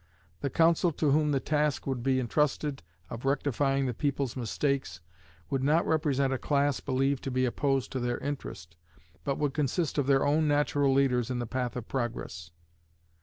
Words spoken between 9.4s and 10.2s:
consist of